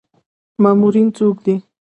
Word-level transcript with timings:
مامورین 0.61 1.07
څوک 1.17 1.35
دي؟ 1.45 1.55